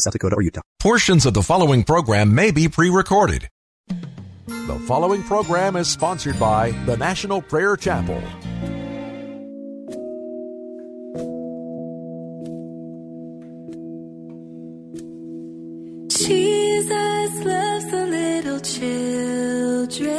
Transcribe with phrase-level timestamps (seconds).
[0.00, 0.62] South Dakota or Utah.
[0.80, 3.48] Portions of the following program may be pre recorded.
[4.46, 8.22] The following program is sponsored by the National Prayer Chapel.
[16.08, 20.14] Jesus loves the little children,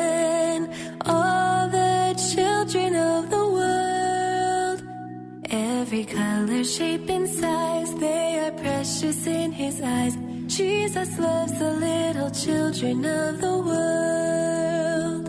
[5.96, 10.18] Every color, shape, and size, they are precious in his eyes.
[10.48, 15.26] Jesus loves the little children of the world.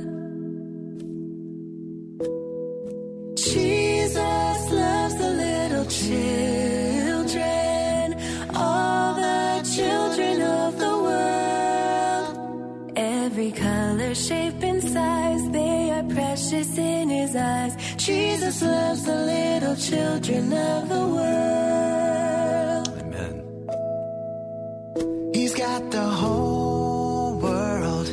[3.37, 7.37] Jesus loves the little children,
[8.57, 12.39] all the children of the world.
[12.97, 17.77] Every color, shape, and size, they are precious in his eyes.
[18.07, 22.89] Jesus loves the little children of the world.
[23.01, 23.35] Amen.
[25.35, 28.09] He's got the whole world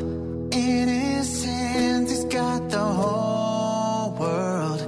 [0.52, 2.10] in his hands.
[2.10, 4.82] He's got the whole world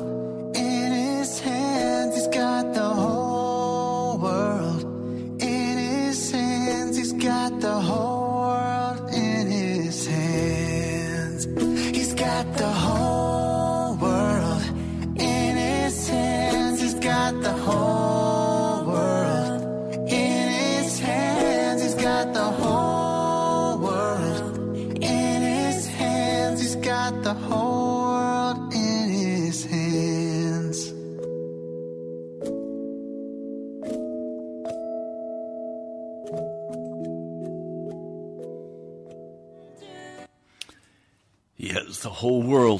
[0.55, 2.15] in his hands.
[2.15, 4.81] He's got the whole world
[5.39, 6.97] in his hands.
[6.97, 8.14] He's got the whole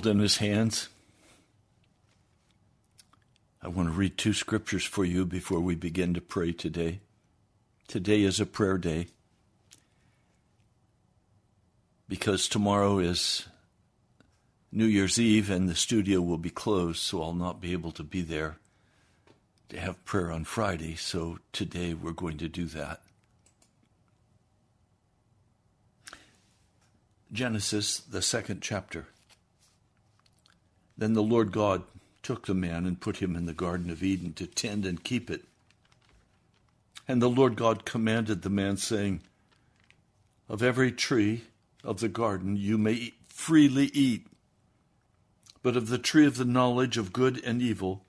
[0.05, 0.89] world in his hands.
[3.61, 6.99] I want to read two scriptures for you before we begin to pray today.
[7.87, 9.07] Today is a prayer day
[12.07, 13.47] because tomorrow is
[14.71, 18.03] New Year's Eve and the studio will be closed, so I'll not be able to
[18.03, 18.57] be there
[19.69, 20.95] to have prayer on Friday.
[20.95, 23.01] So today we're going to do that.
[27.31, 29.07] Genesis, the second chapter.
[30.97, 31.83] Then the Lord God
[32.23, 35.29] took the man and put him in the Garden of Eden to tend and keep
[35.29, 35.43] it.
[37.07, 39.21] And the Lord God commanded the man, saying,
[40.49, 41.43] Of every tree
[41.83, 44.25] of the garden you may eat, freely eat,
[45.61, 48.05] but of the tree of the knowledge of good and evil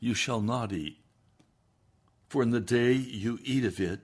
[0.00, 0.98] you shall not eat.
[2.28, 4.00] For in the day you eat of it,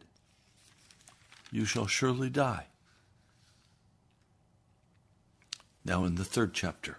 [1.50, 2.66] you shall surely die.
[5.84, 6.98] Now, in the third chapter.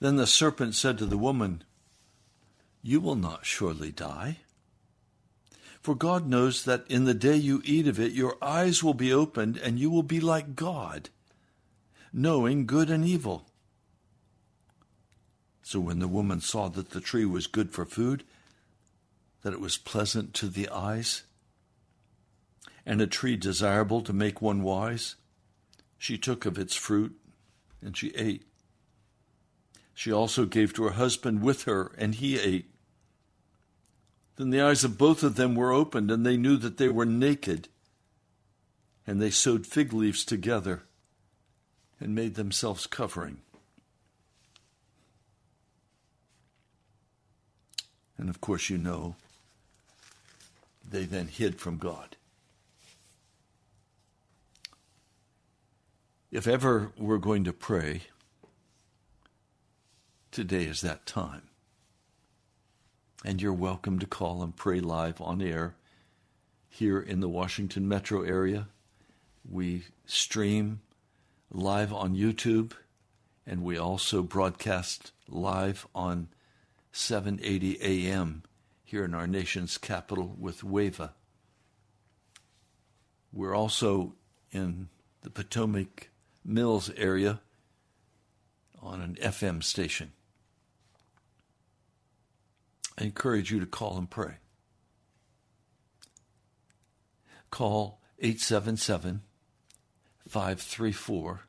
[0.00, 1.64] Then the serpent said to the woman,
[2.82, 4.38] You will not surely die.
[5.80, 9.12] For God knows that in the day you eat of it, your eyes will be
[9.12, 11.08] opened, and you will be like God,
[12.12, 13.46] knowing good and evil.
[15.62, 18.24] So when the woman saw that the tree was good for food,
[19.42, 21.22] that it was pleasant to the eyes,
[22.86, 25.16] and a tree desirable to make one wise,
[25.98, 27.14] she took of its fruit
[27.82, 28.47] and she ate.
[29.98, 32.70] She also gave to her husband with her, and he ate.
[34.36, 37.04] Then the eyes of both of them were opened, and they knew that they were
[37.04, 37.66] naked.
[39.08, 40.84] And they sewed fig leaves together
[41.98, 43.38] and made themselves covering.
[48.16, 49.16] And of course, you know,
[50.88, 52.14] they then hid from God.
[56.30, 58.02] If ever we're going to pray,
[60.38, 61.42] today is that time.
[63.24, 65.74] And you're welcome to call and pray live on air
[66.68, 68.68] here in the Washington metro area.
[69.50, 70.80] We stream
[71.50, 72.70] live on YouTube,
[73.48, 76.28] and we also broadcast live on
[76.92, 78.44] 780 AM
[78.84, 81.14] here in our nation's capital with WAVA.
[83.32, 84.14] We're also
[84.52, 84.88] in
[85.22, 86.10] the Potomac
[86.44, 87.40] Mills area
[88.80, 90.12] on an FM station.
[92.98, 94.38] I encourage you to call and pray.
[97.50, 99.22] Call 877
[100.26, 101.42] 534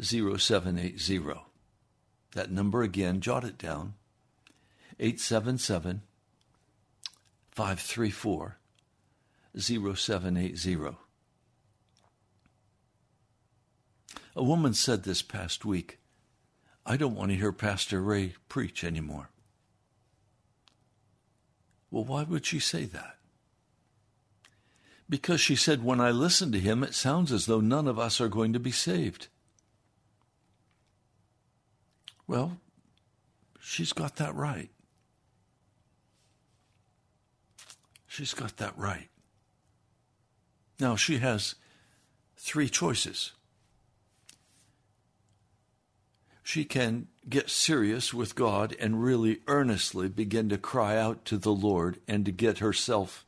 [0.00, 1.40] 0780.
[2.32, 3.94] That number again, jot it down
[4.98, 6.02] 877
[7.50, 8.58] 534
[9.56, 10.96] 0780.
[14.36, 15.98] A woman said this past week,
[16.86, 19.28] I don't want to hear Pastor Ray preach anymore.
[21.94, 23.18] Well, why would she say that?
[25.08, 28.20] Because she said, when I listen to him, it sounds as though none of us
[28.20, 29.28] are going to be saved.
[32.26, 32.58] Well,
[33.60, 34.70] she's got that right.
[38.08, 39.08] She's got that right.
[40.80, 41.54] Now, she has
[42.36, 43.34] three choices.
[46.46, 51.54] She can get serious with God and really earnestly begin to cry out to the
[51.54, 53.24] Lord and to get herself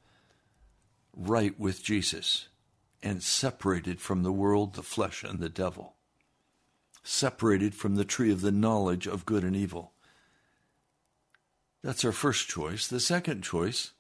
[1.14, 2.48] right with Jesus
[3.02, 5.94] and separated from the world, the flesh, and the devil.
[7.02, 9.92] Separated from the tree of the knowledge of good and evil.
[11.82, 12.86] That's her first choice.
[12.86, 13.92] The second choice,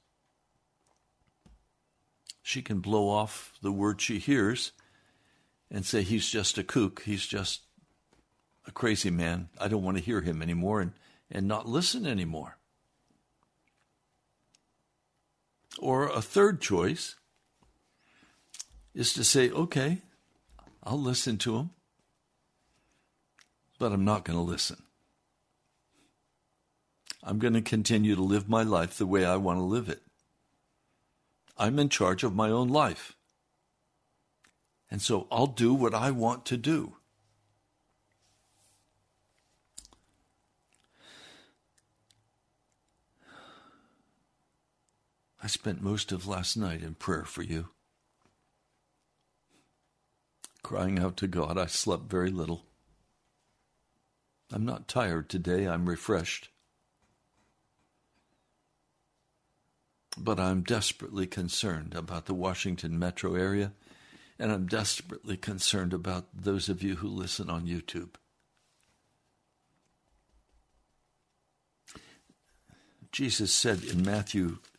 [2.42, 4.72] she can blow off the word she hears
[5.70, 7.02] and say, He's just a kook.
[7.06, 7.62] He's just
[8.66, 9.48] a crazy man.
[9.58, 10.92] I don't want to hear him anymore and,
[11.30, 12.58] and not listen anymore.
[15.78, 17.16] Or a third choice
[18.94, 20.02] is to say, okay,
[20.82, 21.70] I'll listen to him,
[23.78, 24.82] but I'm not going to listen.
[27.22, 30.02] I'm going to continue to live my life the way I want to live it.
[31.58, 33.16] I'm in charge of my own life.
[34.90, 36.96] And so I'll do what I want to do.
[45.46, 47.68] I spent most of last night in prayer for you.
[50.64, 52.64] Crying out to God, I slept very little.
[54.52, 56.48] I'm not tired today, I'm refreshed.
[60.18, 63.72] But I'm desperately concerned about the Washington metro area,
[64.40, 68.16] and I'm desperately concerned about those of you who listen on YouTube.
[73.12, 74.58] Jesus said in Matthew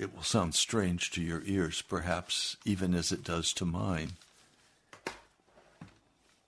[0.00, 4.12] It will sound strange to your ears, perhaps, even as it does to mine.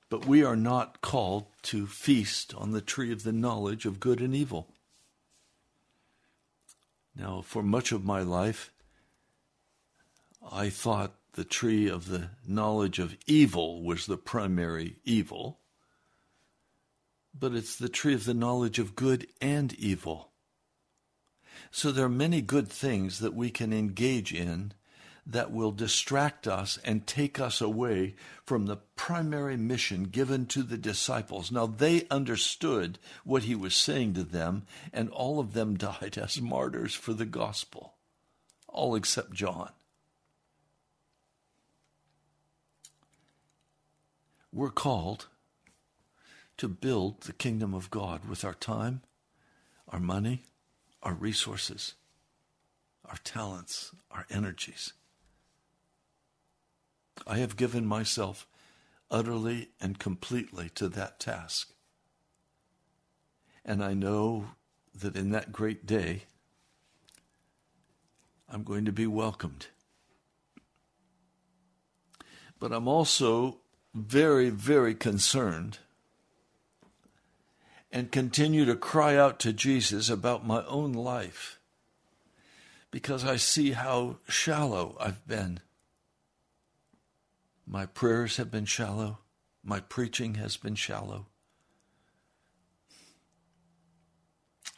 [0.08, 4.22] But we are not called to feast on the tree of the knowledge of good
[4.22, 4.68] and evil.
[7.14, 8.72] Now, for much of my life,
[10.50, 15.58] I thought the tree of the knowledge of evil was the primary evil,
[17.38, 20.31] but it's the tree of the knowledge of good and evil.
[21.74, 24.74] So there are many good things that we can engage in
[25.26, 28.14] that will distract us and take us away
[28.44, 31.50] from the primary mission given to the disciples.
[31.50, 36.42] Now, they understood what he was saying to them, and all of them died as
[36.42, 37.94] martyrs for the gospel,
[38.68, 39.70] all except John.
[44.52, 45.28] We're called
[46.58, 49.00] to build the kingdom of God with our time,
[49.88, 50.44] our money,
[51.02, 51.94] our resources,
[53.04, 54.92] our talents, our energies.
[57.26, 58.46] I have given myself
[59.10, 61.72] utterly and completely to that task.
[63.64, 64.46] And I know
[64.94, 66.22] that in that great day,
[68.48, 69.68] I'm going to be welcomed.
[72.58, 73.58] But I'm also
[73.94, 75.78] very, very concerned
[77.92, 81.58] and continue to cry out to Jesus about my own life.
[82.92, 85.60] because I see how shallow I've been.
[87.66, 89.18] My prayers have been shallow.
[89.64, 91.26] My preaching has been shallow.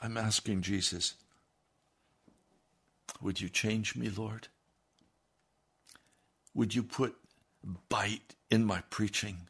[0.00, 1.14] I'm asking Jesus,
[3.20, 4.48] would you change me, Lord?
[6.54, 7.16] Would you put
[7.88, 9.48] bite in my preaching?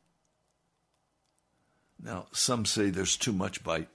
[2.02, 3.88] Now, some say there's too much bite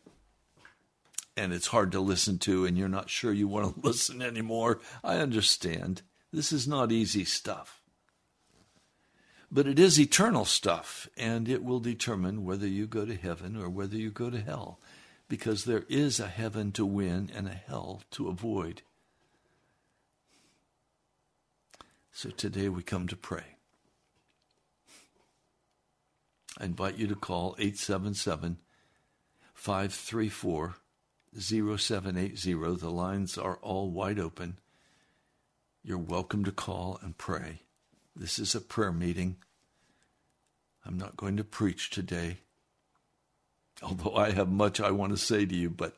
[1.39, 4.79] and it's hard to listen to, and you're not sure you want to listen anymore.
[5.03, 6.01] I understand.
[6.33, 7.81] This is not easy stuff.
[9.49, 13.69] But it is eternal stuff, and it will determine whether you go to heaven or
[13.69, 14.79] whether you go to hell,
[15.29, 18.81] because there is a heaven to win and a hell to avoid.
[22.11, 23.55] So today we come to pray.
[26.59, 28.57] I invite you to call 877
[29.53, 30.75] 534
[31.37, 32.53] 0780.
[32.53, 34.57] The lines are all wide open.
[35.83, 37.61] You're welcome to call and pray.
[38.15, 39.37] This is a prayer meeting.
[40.85, 42.37] I'm not going to preach today,
[43.81, 45.97] although I have much I want to say to you, but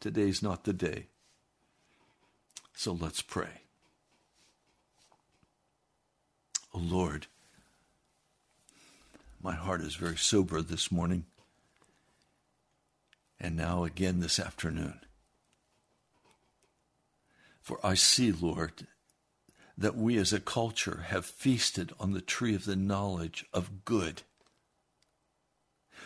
[0.00, 1.06] today's not the day.
[2.74, 3.62] So let's pray.
[6.72, 7.26] Oh Lord,
[9.46, 11.24] my heart is very sober this morning
[13.38, 14.98] and now again this afternoon.
[17.60, 18.88] For I see, Lord,
[19.78, 24.22] that we as a culture have feasted on the tree of the knowledge of good.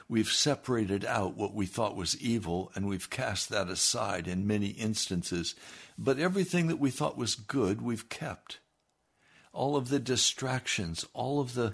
[0.07, 4.67] We've separated out what we thought was evil and we've cast that aside in many
[4.67, 5.55] instances.
[5.97, 8.59] But everything that we thought was good, we've kept.
[9.55, 11.73] All of the distractions, all of the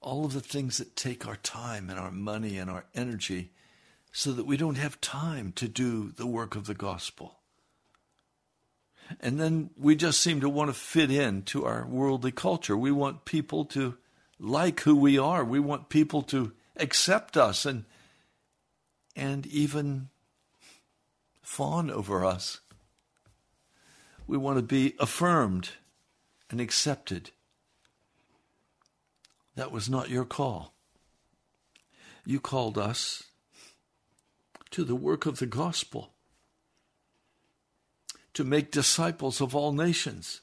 [0.00, 3.50] all of the things that take our time and our money and our energy,
[4.12, 7.38] so that we don't have time to do the work of the gospel.
[9.20, 12.76] And then we just seem to want to fit in to our worldly culture.
[12.76, 13.96] We want people to
[14.38, 15.44] like who we are.
[15.44, 17.84] We want people to accept us and
[19.16, 20.10] and even
[21.42, 22.60] fawn over us.
[24.28, 25.70] We want to be affirmed
[26.50, 27.30] and accepted.
[29.58, 30.72] That was not your call.
[32.24, 33.24] You called us
[34.70, 36.12] to the work of the gospel,
[38.34, 40.42] to make disciples of all nations.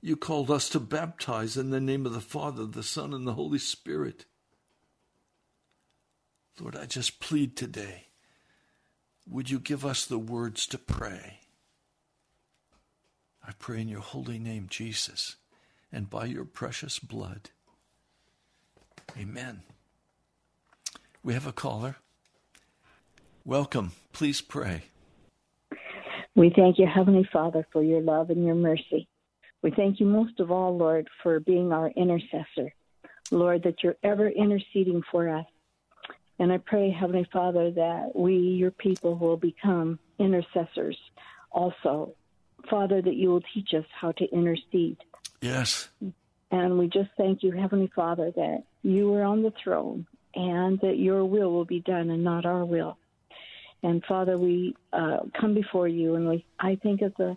[0.00, 3.34] You called us to baptize in the name of the Father, the Son, and the
[3.34, 4.24] Holy Spirit.
[6.58, 8.06] Lord, I just plead today
[9.28, 11.40] would you give us the words to pray?
[13.46, 15.36] I pray in your holy name, Jesus,
[15.92, 17.50] and by your precious blood.
[19.18, 19.62] Amen.
[21.22, 21.96] We have a caller.
[23.44, 23.92] Welcome.
[24.12, 24.84] Please pray.
[26.34, 29.08] We thank you, Heavenly Father, for your love and your mercy.
[29.62, 32.72] We thank you most of all, Lord, for being our intercessor.
[33.30, 35.46] Lord, that you're ever interceding for us.
[36.38, 40.98] And I pray, Heavenly Father, that we, your people, will become intercessors
[41.50, 42.14] also.
[42.68, 44.98] Father, that you will teach us how to intercede.
[45.40, 45.88] Yes.
[46.50, 50.98] And we just thank you, Heavenly Father, that you are on the throne and that
[50.98, 52.98] your will will be done and not our will.
[53.82, 57.36] And Father, we uh, come before you, and we I think of the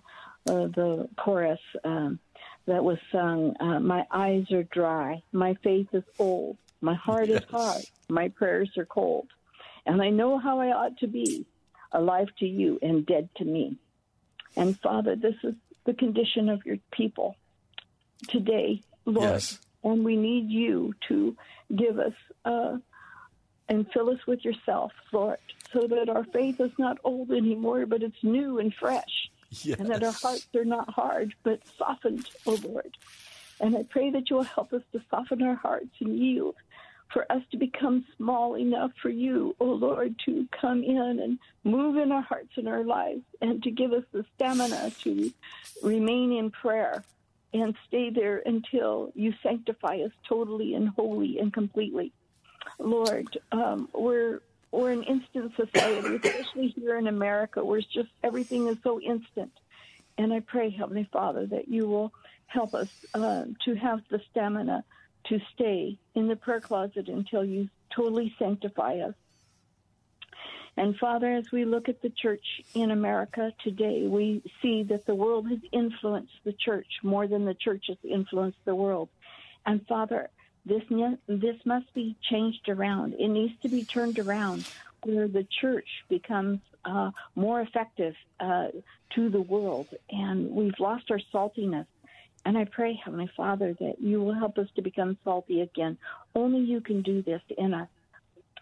[0.49, 2.19] uh, the chorus um,
[2.65, 3.55] that was sung.
[3.59, 7.43] Uh, my eyes are dry, my faith is old, my heart yes.
[7.43, 9.27] is hard, my prayers are cold,
[9.85, 11.45] and I know how I ought to be,
[11.91, 13.77] alive to you and dead to me.
[14.55, 17.35] And Father, this is the condition of your people
[18.27, 19.29] today, Lord.
[19.29, 19.59] Yes.
[19.83, 21.35] And we need you to
[21.75, 22.77] give us uh,
[23.69, 25.37] and fill us with yourself, Lord,
[25.71, 29.29] so that our faith is not old anymore, but it's new and fresh.
[29.63, 29.79] Yes.
[29.79, 32.97] And that our hearts are not hard, but softened, O oh Lord.
[33.59, 36.55] And I pray that you will help us to soften our hearts and yield
[37.11, 41.39] for us to become small enough for you, O oh Lord, to come in and
[41.63, 45.31] move in our hearts and our lives and to give us the stamina to
[45.81, 47.03] remain in prayer
[47.53, 52.11] and stay there until you sanctify us totally and wholly and completely.
[52.77, 54.41] Lord, um, we're
[54.71, 59.51] we're an instant society, especially here in America, where just everything is so instant.
[60.17, 62.13] And I pray, Heavenly Father, that you will
[62.45, 64.83] help us uh, to have the stamina
[65.25, 69.15] to stay in the prayer closet until you totally sanctify us.
[70.79, 75.13] And Father, as we look at the church in America today, we see that the
[75.13, 79.09] world has influenced the church more than the church has influenced the world.
[79.65, 80.29] And Father,
[80.65, 80.83] this,
[81.27, 83.15] this must be changed around.
[83.19, 84.65] It needs to be turned around.
[85.03, 88.67] where the church becomes uh, more effective uh,
[89.15, 91.85] to the world, and we've lost our saltiness.
[92.45, 95.97] And I pray, Heavenly Father, that you will help us to become salty again.
[96.33, 97.89] Only you can do this in us.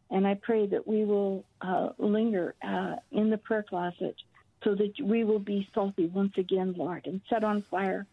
[0.10, 4.16] And I pray that we will uh, linger uh, in the prayer closet
[4.64, 8.06] so that we will be salty once again, Lord, and set on fire.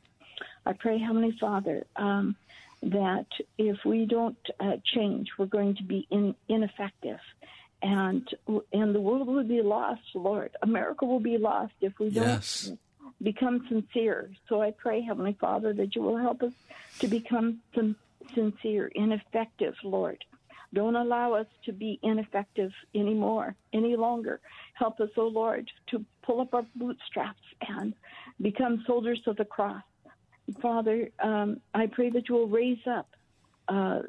[0.67, 2.37] I pray, Heavenly Father, um,
[2.83, 3.27] that
[3.59, 7.21] if we don't uh, change, we're going to be in, ineffective.
[7.83, 8.27] And
[8.73, 10.51] and the world will be lost, Lord.
[10.63, 12.73] America will be lost if we don't Yes.
[13.23, 14.31] become sincere.
[14.49, 16.53] So I pray, Heavenly Father, that you will help us
[17.01, 17.97] to become sin-
[18.35, 20.25] sincere and effective, Lord.
[20.75, 24.40] Don't allow us to be ineffective anymore, any longer.
[24.75, 27.95] Help us, O Lord, to pull up our bootstraps and
[28.40, 29.85] become soldiers of the cross.
[30.61, 33.09] Father, um, I pray that you will raise up
[33.69, 34.00] uh,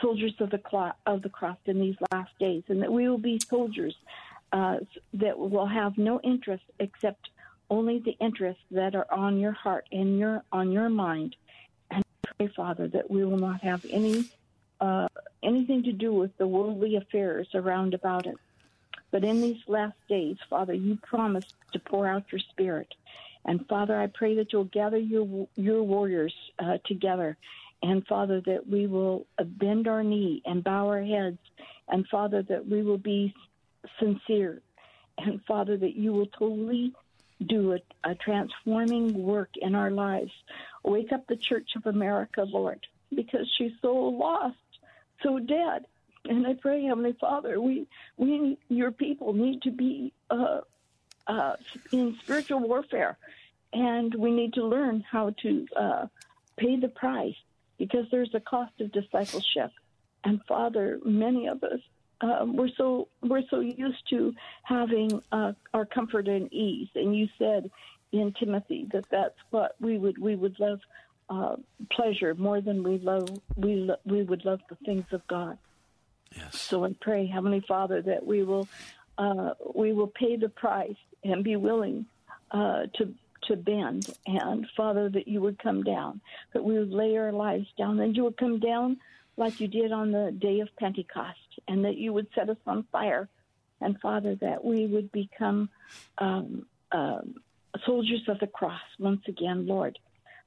[0.00, 3.18] soldiers of the clo- of the cross in these last days, and that we will
[3.18, 3.96] be soldiers
[4.52, 4.76] uh,
[5.14, 7.30] that will have no interest except
[7.70, 11.34] only the interests that are on your heart and your on your mind.
[11.90, 14.26] And I pray, Father, that we will not have any
[14.80, 15.08] uh,
[15.42, 18.36] anything to do with the worldly affairs around about us.
[19.10, 22.92] But in these last days, Father, you promised to pour out your Spirit.
[23.44, 27.36] And Father, I pray that you'll gather your your warriors uh, together,
[27.82, 31.38] and Father, that we will bend our knee and bow our heads,
[31.88, 33.34] and Father, that we will be
[34.00, 34.62] sincere,
[35.18, 36.94] and Father, that you will totally
[37.44, 40.32] do a, a transforming work in our lives.
[40.82, 44.56] Wake up the Church of America, Lord, because she's so lost,
[45.24, 45.86] so Dad,
[46.28, 50.60] And I pray, Heavenly Father, we we your people need to be uh,
[51.26, 51.56] uh,
[51.90, 53.18] in spiritual warfare,
[53.72, 56.06] and we need to learn how to uh,
[56.56, 57.34] pay the price
[57.78, 59.72] because there's a cost of discipleship.
[60.22, 61.80] And Father, many of us
[62.20, 67.28] uh, we're so we're so used to having uh, our comfort and ease, and you
[67.38, 67.70] said
[68.12, 70.80] in Timothy that that's what we would we would love
[71.28, 71.56] uh,
[71.90, 75.58] pleasure more than we love we lo- we would love the things of God.
[76.36, 76.60] Yes.
[76.60, 78.68] So I pray, Heavenly Father, that we will
[79.18, 82.06] uh, we will pay the price and be willing
[82.50, 83.14] uh, to
[83.48, 86.20] to bend, and Father, that you would come down,
[86.54, 88.96] that we would lay our lives down, and you would come down
[89.36, 92.86] like you did on the day of Pentecost, and that you would set us on
[92.90, 93.28] fire,
[93.80, 95.68] and Father, that we would become
[96.18, 97.34] um, um,
[97.84, 99.98] soldiers of the cross once again, Lord.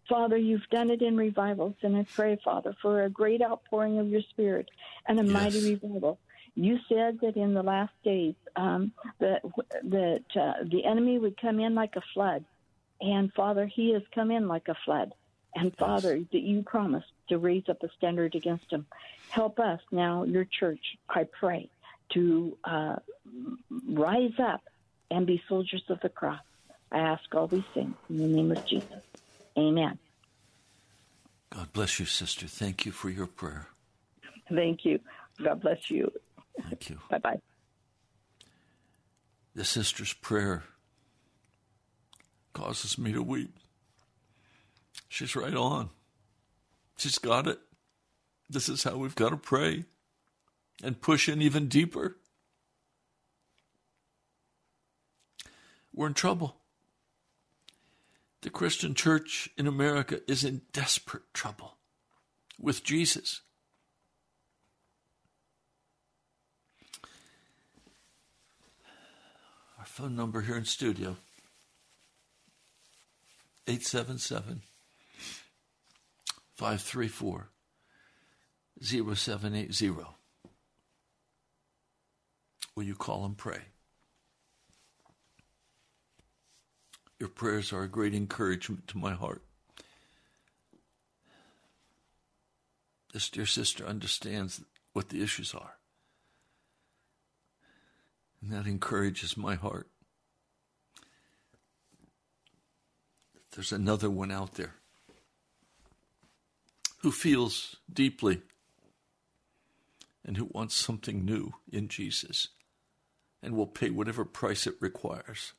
[0.10, 4.08] Father, you've done it in revivals, and I pray, Father, for a great outpouring of
[4.08, 4.70] your Spirit
[5.08, 5.32] and a Yes.
[5.34, 6.20] mighty revival.
[6.56, 9.42] You said that in the last days um, that
[9.84, 12.46] that uh, the enemy would come in like a flood,
[13.02, 15.14] and Father, he has come in like a flood.
[15.56, 18.86] And Father, that you promised to raise up a standard against him.
[19.30, 21.70] Help us now, your church, I pray,
[22.14, 22.98] to uh,
[23.90, 24.62] rise up
[25.12, 26.42] and be soldiers of the cross.
[26.92, 29.04] I ask all these things in the name of Jesus.
[29.58, 29.98] Amen.
[31.50, 32.48] God bless you, sister.
[32.48, 33.68] Thank you for your prayer.
[34.54, 35.00] Thank you.
[35.44, 36.12] God bless you.
[36.62, 37.00] Thank you.
[37.10, 37.42] Bye bye.
[39.56, 40.64] The sister's prayer
[42.54, 43.58] causes me to weep.
[45.10, 45.90] She's right on.
[46.98, 47.60] She's got it.
[48.50, 49.86] This is how we've got to pray
[50.84, 52.18] and push in even deeper.
[55.94, 56.56] We're in trouble.
[58.42, 61.78] The Christian church in America is in desperate trouble
[62.60, 63.42] with Jesus.
[69.80, 71.18] Our phone number here in studio
[73.68, 74.62] 877
[76.56, 77.50] 534
[78.82, 79.90] 0780.
[82.76, 83.62] Will you call and pray?
[87.20, 89.42] Your prayers are a great encouragement to my heart.
[93.14, 94.62] This dear sister understands
[94.94, 95.78] what the issues are.
[98.42, 99.88] And that encourages my heart.
[103.56, 104.76] There's another one out there
[107.00, 108.42] who feels deeply
[110.24, 112.50] and who wants something new in Jesus
[113.42, 115.54] and will pay whatever price it requires.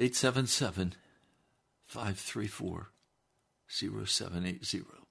[0.00, 0.94] Eight seven seven
[1.84, 2.90] five three four
[3.70, 5.08] zero seven eight zero.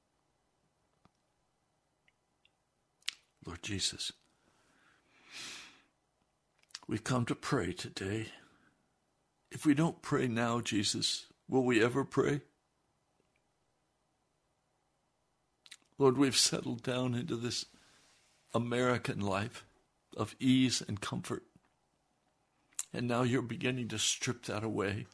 [3.45, 4.13] Lord Jesus,
[6.87, 8.27] we come to pray today.
[9.51, 12.41] If we don't pray now, Jesus, will we ever pray?
[15.97, 17.65] Lord, we've settled down into this
[18.53, 19.65] American life
[20.15, 21.43] of ease and comfort.
[22.97, 25.05] And now you're beginning to strip that away.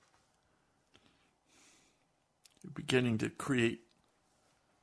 [2.64, 3.82] You're beginning to create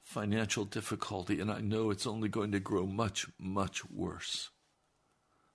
[0.03, 4.51] financial difficulty, and I know it's only going to grow much, much worse.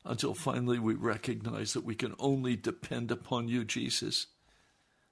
[0.03, 4.25] Until finally we recognize that we can only depend upon you, Jesus,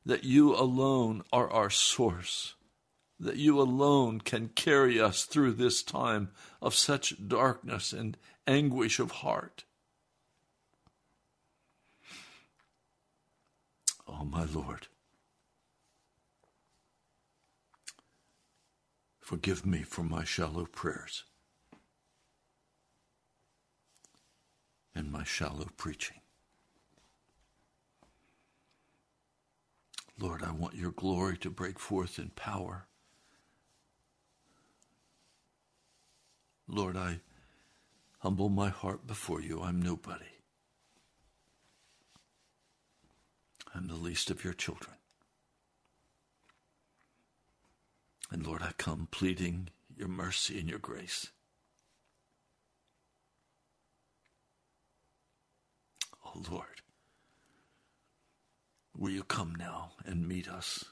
[0.04, 2.56] that you alone are our source,
[3.20, 6.32] that you alone can carry us through this time
[6.64, 8.18] of such darkness and
[8.48, 9.66] anguish of heart.
[14.08, 14.88] Oh, my Lord.
[19.20, 21.24] Forgive me for my shallow prayers
[24.94, 26.18] and my shallow preaching.
[30.20, 32.86] Lord, I want your glory to break forth in power.
[36.68, 37.22] Lord, I
[38.20, 39.62] humble my heart before you.
[39.62, 40.33] I'm nobody.
[43.74, 44.96] I'm the least of your children.
[48.32, 51.30] And Lord, I come pleading your mercy and your grace.
[56.26, 56.82] Oh Lord,
[58.98, 60.86] will you come now and meet us?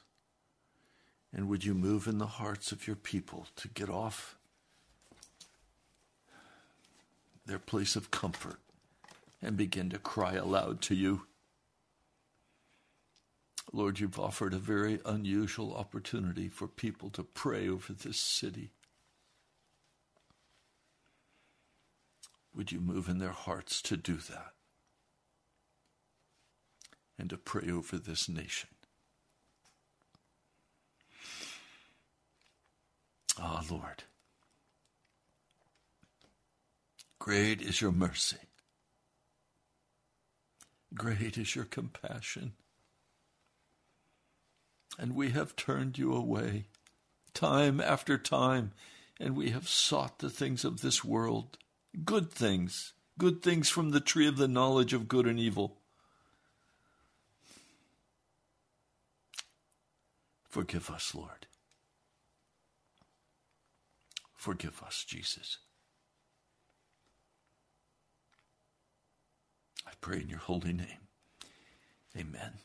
[1.34, 4.36] And would you move in the hearts of your people to get off
[7.46, 8.60] their place of comfort
[9.40, 11.22] and begin to cry aloud to you?
[13.72, 18.72] Lord, you've offered a very unusual opportunity for people to pray over this city.
[22.54, 24.52] Would you move in their hearts to do that
[27.18, 28.68] and to pray over this nation?
[33.40, 34.04] Ah, Lord,
[37.18, 38.36] great is your mercy,
[40.94, 42.52] great is your compassion
[44.98, 46.66] and we have turned you away
[47.34, 48.72] time after time,
[49.18, 51.58] and we have sought the things of this world,
[52.04, 55.78] good things, good things from the tree of the knowledge of good and evil.
[60.48, 61.46] Forgive us, Lord.
[64.34, 65.58] Forgive us, Jesus.
[69.86, 71.08] I pray in your holy name.
[72.16, 72.61] Amen.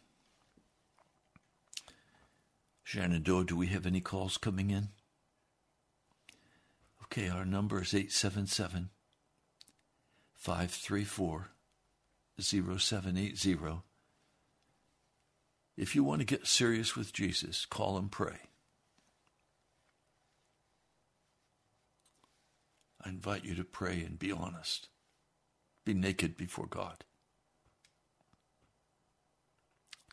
[2.87, 4.87] Shenandoah, do we have any calls coming in?
[7.03, 8.91] Okay, our number is 877
[10.33, 11.49] 534
[12.39, 13.81] 0780.
[15.75, 18.39] If you want to get serious with Jesus, call and pray.
[23.03, 24.87] I invite you to pray and be honest.
[25.83, 27.03] Be naked before God.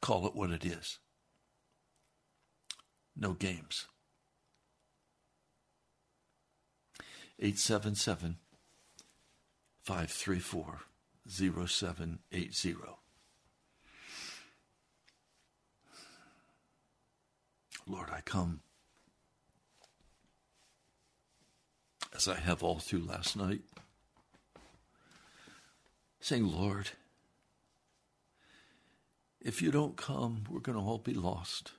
[0.00, 0.98] Call it what it is
[3.16, 3.86] no games.
[7.38, 8.36] 877
[9.82, 10.80] 534
[11.26, 12.74] 0780.
[17.86, 18.60] Lord, I come
[22.14, 23.62] as I have all through last night,
[26.20, 26.90] saying, Lord,
[29.40, 31.72] if you don't come, we're going to all be lost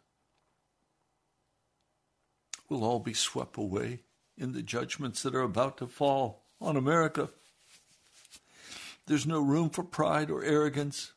[2.69, 4.01] will all be swept away
[4.37, 7.29] in the judgments that are about to fall on America.
[9.07, 11.13] There's no room for pride or arrogance.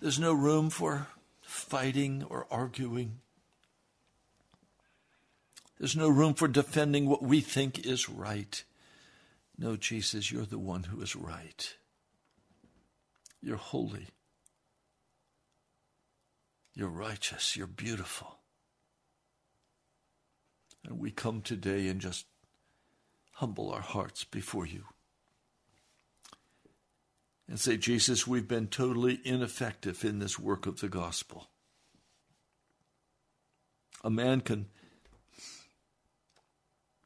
[0.00, 1.08] There's no room for
[1.42, 3.18] fighting or arguing.
[5.78, 8.62] There's no room for defending what we think is right.
[9.58, 11.74] No, Jesus, you're the one who is right.
[13.42, 14.06] You're holy.
[16.74, 17.56] You're righteous.
[17.56, 18.38] You're beautiful.
[20.84, 22.26] And we come today and just
[23.34, 24.84] humble our hearts before you
[27.48, 31.48] and say, Jesus, we've been totally ineffective in this work of the gospel.
[34.02, 34.66] A man can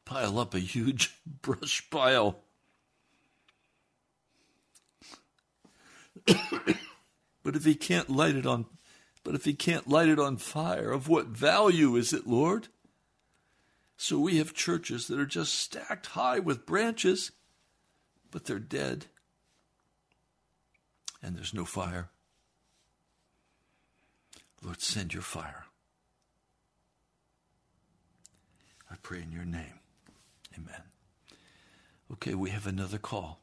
[0.05, 2.39] pile up a huge brush pile.
[6.27, 8.67] but if he can't light it on
[9.25, 12.69] but if he can't light it on fire, of what value is it, Lord?
[13.97, 17.33] So we have churches that are just stacked high with branches,
[18.31, 19.07] but they're dead.
[21.23, 22.11] And there's no fire.
[24.63, 25.65] Lord, send your fire.
[28.91, 29.81] I pray in your name.
[30.55, 30.83] Amen.
[32.13, 33.41] Okay, we have another call.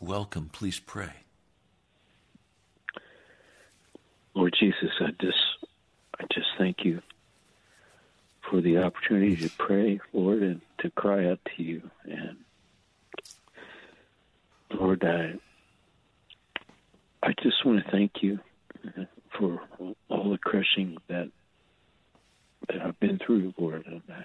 [0.00, 0.50] Welcome.
[0.52, 1.12] Please pray.
[4.34, 5.38] Lord Jesus, I just
[6.20, 7.00] I just thank you
[8.54, 11.90] for the opportunity to pray, Lord, and to cry out to you.
[12.04, 12.36] And
[14.70, 15.34] Lord, I
[17.20, 18.38] I just want to thank you
[18.86, 19.60] uh, for
[20.08, 21.30] all the crushing that
[22.68, 23.86] that I've been through, Lord.
[23.88, 24.24] And I,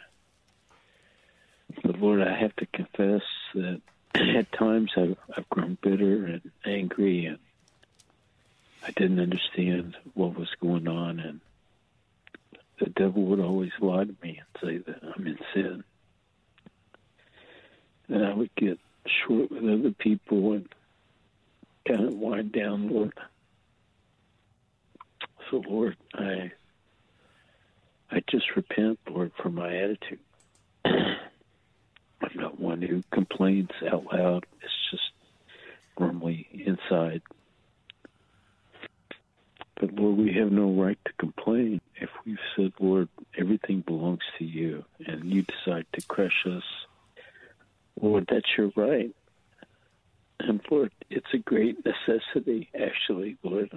[1.82, 3.24] but Lord, I have to confess
[3.56, 3.82] that
[4.14, 7.40] at times I've, I've grown bitter and angry, and
[8.86, 11.42] I didn't understand what was going on, and
[12.80, 15.84] the devil would always lie to me and say that I'm in sin.
[18.08, 18.80] And I would get
[19.26, 20.68] short with other people and
[21.88, 23.14] kind of wind down, Lord.
[25.50, 26.52] So, Lord, I
[28.12, 30.20] I just repent, Lord, for my attitude.
[30.86, 34.46] I'm not one who complains out loud.
[34.62, 35.12] It's just
[36.00, 37.22] normally inside.
[40.00, 44.86] Lord, we have no right to complain if we've said, Lord, everything belongs to you,
[45.06, 46.64] and you decide to crush us.
[48.00, 49.14] Lord, that's your right.
[50.40, 53.72] And Lord, it's a great necessity, actually, Lord.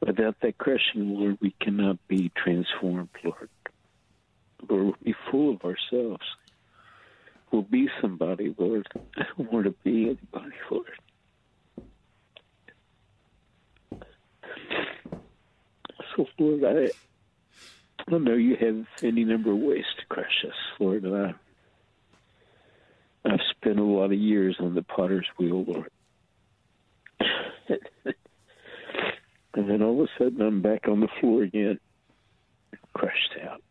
[0.00, 3.50] Without that crushing, Lord, we cannot be transformed, Lord.
[4.68, 6.26] Lord, we'll be full of ourselves.
[7.52, 8.88] We'll be somebody, Lord.
[9.16, 10.90] I don't want to be anybody, Lord.
[16.18, 16.90] So, Lord, I,
[18.12, 21.32] I know you have any number of ways to crush us, Lord, I,
[23.24, 25.90] I've spent a lot of years on the potter's wheel, Lord.
[29.54, 31.78] and then all of a sudden I'm back on the floor again,
[32.94, 33.62] crushed out.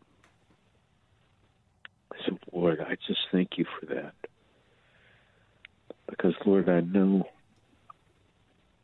[2.26, 4.14] So, Lord, I just thank you for that.
[6.08, 7.24] Because, Lord, I know,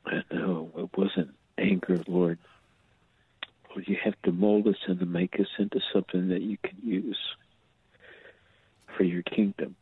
[0.05, 2.39] I know it wasn't anger, Lord.
[3.87, 7.19] You have to mold us and to make us into something that you can use
[8.97, 9.75] for your kingdom.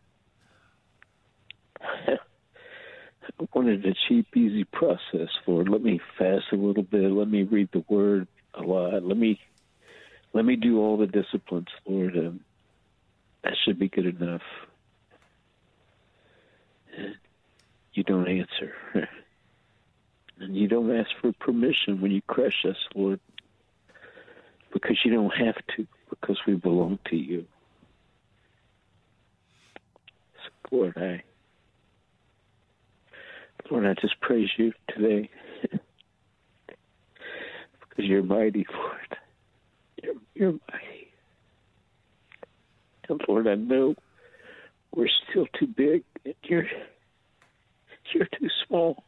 [1.85, 5.69] I wanted a cheap, easy process, Lord.
[5.69, 7.11] Let me fast a little bit.
[7.11, 9.05] Let me read the Word a lot.
[9.05, 9.41] Let me
[10.33, 12.17] let me do all the disciplines, Lord.
[12.17, 12.41] Um,
[13.45, 14.43] that should be good enough.
[17.93, 18.75] You don't answer.
[20.41, 23.21] And you don't ask for permission when you crush us, Lord,
[24.73, 27.45] because you don't have to, because we belong to you.
[30.45, 31.23] So, Lord, I,
[33.71, 35.31] Lord, I just praise you today
[37.89, 39.17] because you're mighty, Lord.
[40.03, 41.09] You're, you're mighty.
[43.09, 43.95] And Lord, I know
[44.95, 46.67] we're still too big and you're
[48.15, 49.05] you're too small.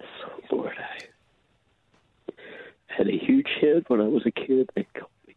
[0.00, 2.32] So Lord, I
[2.96, 4.70] had a huge head when I was a kid.
[4.74, 5.36] They called me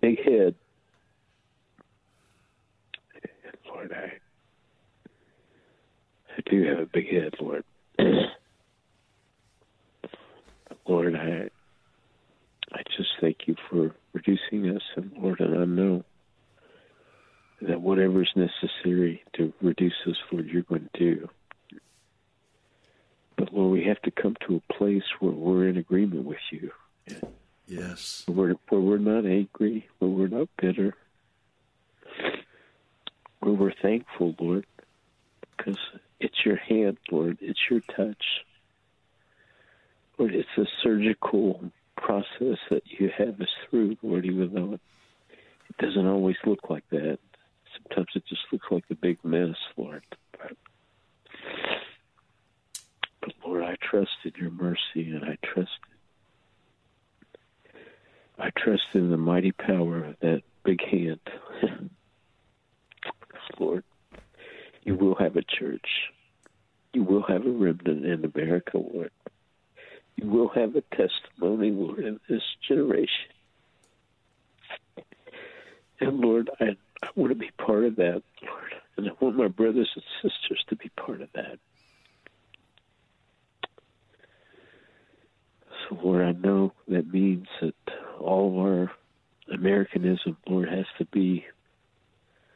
[0.00, 0.54] big head.
[3.68, 4.12] Lord, I
[6.36, 7.64] I do have a big head, Lord.
[10.86, 11.48] Lord, I
[12.72, 16.04] I just thank you for reducing us, and Lord, and I know
[17.62, 21.28] that whatever is necessary to reduce us, Lord, you're going to do.
[23.36, 26.70] But Lord, we have to come to a place where we're in agreement with you.
[27.66, 28.24] Yes.
[28.26, 30.94] Where, where we're not angry, where we're not bitter,
[33.40, 34.66] where we're thankful, Lord,
[35.56, 35.78] because
[36.20, 38.24] it's your hand, Lord, it's your touch.
[40.18, 44.80] Lord, it's a surgical process that you have us through, Lord, even though it,
[45.68, 47.18] it doesn't always look like that.
[47.76, 50.02] Sometimes it just looks like a big mess, Lord.
[50.32, 50.56] But,
[53.44, 55.70] Lord, I trust in your mercy and I trust
[58.38, 61.20] I trust in the mighty power of that big hand.
[63.58, 63.82] Lord,
[64.82, 65.86] you will have a church.
[66.92, 69.10] You will have a remnant in America, Lord.
[70.16, 73.32] You will have a testimony, Lord, in this generation.
[76.00, 78.74] And Lord, I, I want to be part of that, Lord.
[78.96, 81.58] And I want my brothers and sisters to be part of that.
[86.06, 87.74] Lord, I know that means that
[88.20, 88.92] all of our
[89.52, 91.44] Americanism, Lord, has to be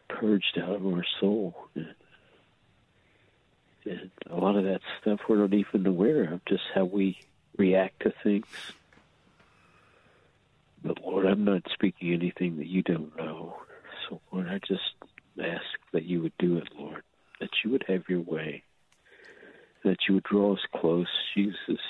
[0.09, 1.57] purged out of our soul.
[1.75, 1.95] And,
[3.87, 7.19] and a lot of that stuff we're not even aware of, just how we
[7.57, 8.47] react to things.
[10.85, 13.57] But Lord, I'm not speaking anything that you don't know.
[14.09, 14.95] So, Lord, I just
[15.43, 17.03] ask that you would do it, Lord,
[17.41, 18.63] that you would have your way,
[19.83, 21.81] that you would draw us close, Jesus,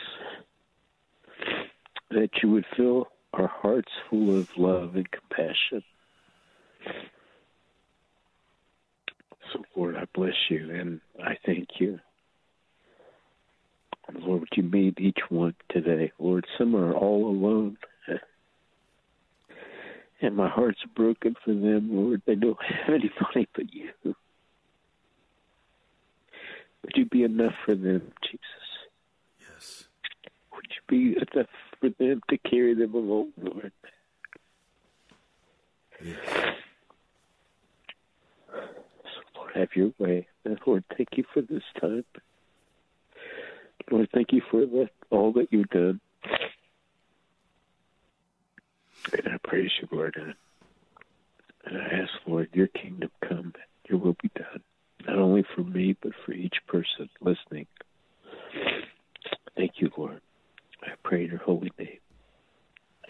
[2.10, 5.82] that you would fill our hearts full of love and compassion.
[9.52, 12.00] So, Lord, I bless you and I thank you.
[14.12, 16.12] Lord, would you meet each one today?
[16.18, 17.78] Lord, some are all alone.
[20.22, 22.20] And my heart's broken for them, Lord.
[22.26, 23.90] They don't have anybody but you.
[26.82, 28.40] Would you be enough for them, Jesus?
[29.40, 29.84] Yes.
[30.52, 31.48] Would you be enough
[31.80, 33.72] for them to carry them along, Lord?
[36.02, 36.16] Yes.
[38.52, 40.26] So, Lord, have your way.
[40.44, 42.04] And Lord, thank you for this time.
[43.90, 46.00] Lord, thank you for the, all that you've done.
[49.12, 50.16] And I praise you, Lord.
[51.64, 53.54] And I ask, Lord, your kingdom come,
[53.88, 54.62] your will be done,
[55.06, 57.66] not only for me, but for each person listening.
[59.56, 60.20] Thank you, Lord.
[60.82, 61.98] I pray in your holy name.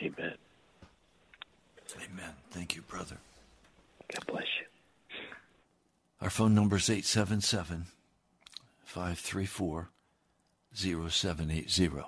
[0.03, 0.35] Amen.
[1.97, 2.35] Amen.
[2.51, 3.19] Thank you, brother.
[4.13, 4.67] God bless you.
[6.21, 7.87] Our phone number is 877
[8.85, 9.91] 534
[10.75, 12.03] 0780.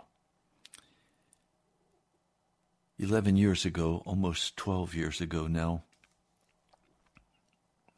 [2.98, 5.83] 11 years ago, almost 12 years ago now,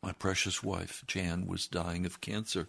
[0.02, 2.68] my precious wife, Jan, was dying of cancer.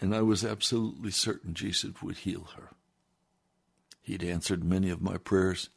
[0.00, 2.70] And I was absolutely certain Jesus would heal her.
[4.00, 5.68] He'd answered many of my prayers.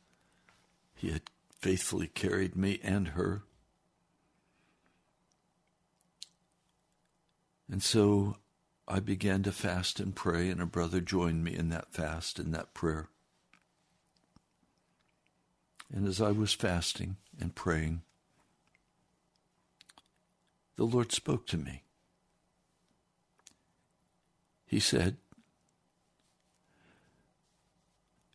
[0.96, 1.24] He had
[1.60, 3.44] faithfully carried me and her.
[7.70, 8.38] And so
[8.88, 12.54] I began to fast and pray, and a brother joined me in that fast and
[12.54, 13.10] that prayer.
[15.94, 18.02] And as I was fasting and praying,
[20.76, 21.84] the Lord spoke to me.
[24.74, 25.18] He said,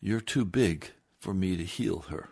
[0.00, 2.28] You're too big for me to heal her.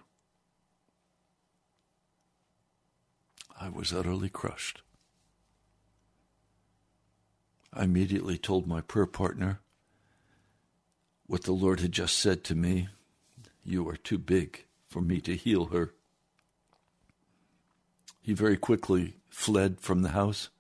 [3.61, 4.83] I was utterly crushed.
[7.73, 9.59] I immediately told my prayer partner
[11.27, 12.89] what the Lord had just said to me
[13.65, 15.95] You are too big for me to heal her.
[18.23, 20.51] He very quickly fled from the house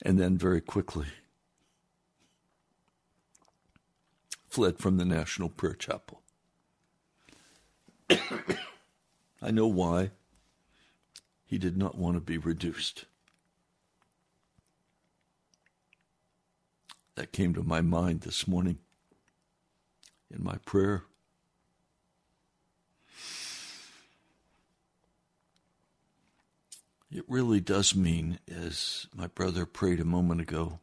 [0.00, 1.06] and then very quickly
[4.56, 6.22] fled from the National Prayer Chapel.
[8.10, 10.12] I know why.
[11.44, 13.04] He did not want to be reduced.
[17.16, 18.78] That came to my mind this morning
[20.34, 21.02] in my prayer.
[27.10, 30.78] It really does mean, as my brother prayed a moment ago,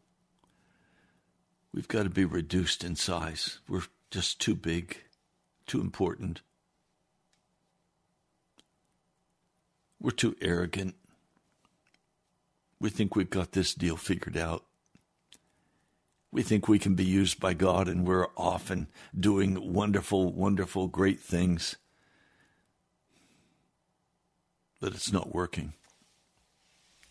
[1.74, 3.60] we've got to be reduced in size.
[3.68, 4.98] We're just too big,
[5.66, 6.42] too important.
[10.00, 10.96] We're too arrogant.
[12.80, 14.66] We think we've got this deal figured out.
[16.32, 21.20] We think we can be used by God and we're often doing wonderful, wonderful, great
[21.20, 21.78] things.
[24.82, 25.74] But it's not working.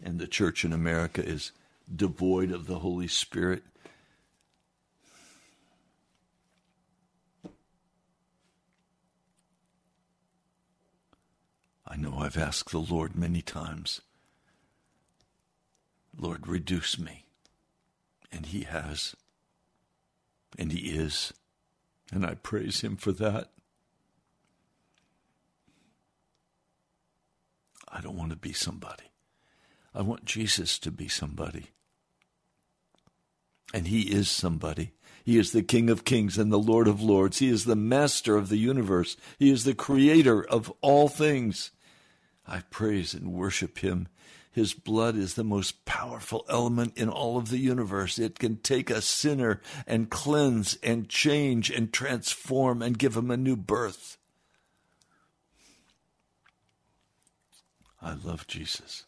[0.03, 1.53] And the church in America is
[1.95, 3.63] devoid of the Holy Spirit.
[11.93, 14.01] I know I've asked the Lord many times,
[16.19, 17.27] Lord, reduce me.
[18.33, 19.15] And He has.
[20.59, 21.35] And He is.
[22.11, 23.51] And I praise Him for that.
[27.87, 29.11] I don't want to be somebody.
[29.95, 31.73] I want Jesus to be somebody.
[33.75, 34.93] And He is somebody.
[35.25, 37.41] He is the King of kings and the Lord of lords.
[37.41, 39.19] He is the master of the universe.
[39.39, 41.71] He is the creator of all things.
[42.47, 44.09] I praise and worship Him.
[44.53, 48.19] His blood is the most powerful element in all of the universe.
[48.19, 53.37] It can take a sinner and cleanse and change and transform and give him a
[53.39, 54.19] new birth.
[58.03, 59.05] I love Jesus.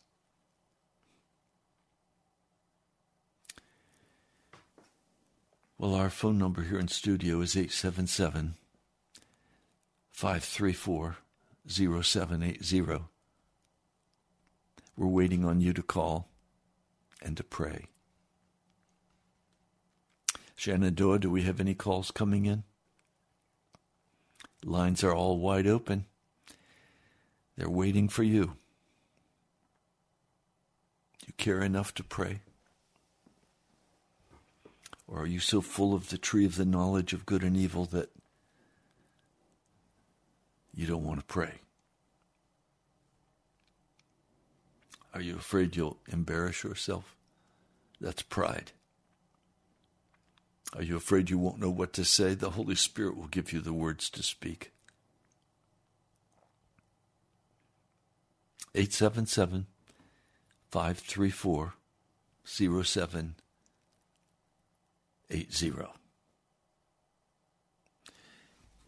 [5.77, 8.55] Well, our phone number here in studio is 877
[10.13, 11.17] 534
[11.67, 13.05] 0780.
[14.97, 16.29] We're waiting on you to call
[17.23, 17.87] and to pray.
[20.57, 22.63] Shenandoah, do we have any calls coming in?
[24.65, 26.07] Lines are all wide open.
[27.57, 28.57] They're waiting for you.
[31.19, 32.41] Do you care enough to pray?
[35.07, 37.85] Or are you so full of the tree of the knowledge of good and evil
[37.87, 38.11] that
[40.73, 41.61] you don't want to pray?
[45.15, 47.15] Are you afraid you'll embarrass yourself?
[48.01, 48.73] That's pride.
[50.75, 52.35] Are you afraid you won't know what to say?
[52.35, 54.73] The Holy Spirit will give you the words to speak.
[58.75, 59.67] 877
[60.71, 61.75] 534
[62.45, 63.33] 0780.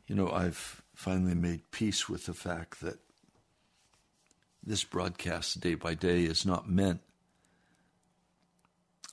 [0.09, 2.99] You know, I've finally made peace with the fact that
[4.67, 7.01] this broadcast day by day is not meant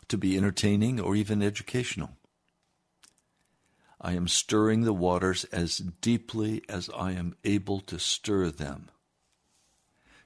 [0.07, 2.17] to be entertaining or even educational.
[4.01, 8.89] I am stirring the waters as deeply as I am able to stir them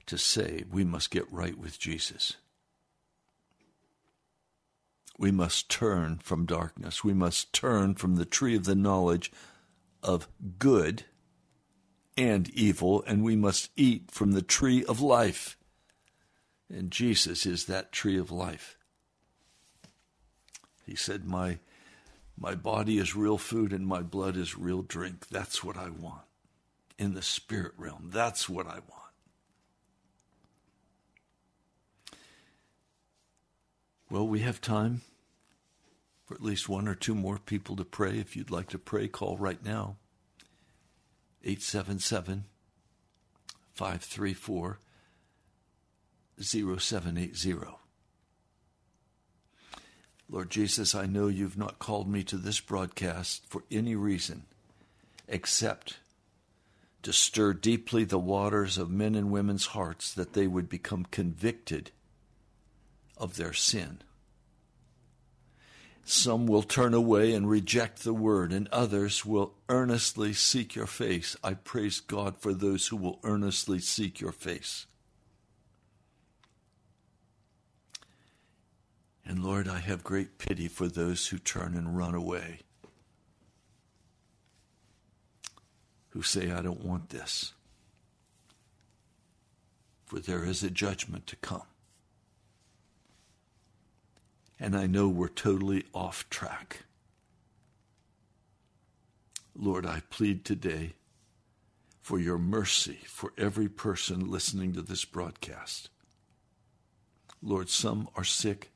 [0.06, 2.36] to say we must get right with Jesus.
[5.18, 7.04] We must turn from darkness.
[7.04, 9.30] We must turn from the tree of the knowledge
[10.02, 11.04] of good
[12.18, 15.56] and evil, and we must eat from the tree of life.
[16.68, 18.76] And Jesus is that tree of life.
[20.84, 21.60] He said, My,
[22.36, 25.28] my body is real food and my blood is real drink.
[25.28, 26.22] That's what I want.
[26.98, 28.94] In the spirit realm, that's what I want.
[34.10, 35.02] Well, we have time
[36.26, 38.18] for at least one or two more people to pray.
[38.18, 39.96] If you'd like to pray, call right now.
[41.44, 42.44] 877
[43.72, 44.78] 534
[46.40, 47.78] 0780.
[50.30, 54.44] Lord Jesus, I know you've not called me to this broadcast for any reason
[55.26, 55.98] except
[57.02, 61.90] to stir deeply the waters of men and women's hearts that they would become convicted
[63.16, 64.02] of their sin.
[66.10, 71.36] Some will turn away and reject the word, and others will earnestly seek your face.
[71.44, 74.86] I praise God for those who will earnestly seek your face.
[79.22, 82.60] And Lord, I have great pity for those who turn and run away,
[86.08, 87.52] who say, I don't want this,
[90.06, 91.66] for there is a judgment to come
[94.60, 96.84] and I know we're totally off track.
[99.54, 100.94] Lord, I plead today
[102.00, 105.90] for your mercy for every person listening to this broadcast.
[107.42, 108.70] Lord, some are sick.